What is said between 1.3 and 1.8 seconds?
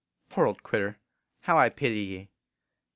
how I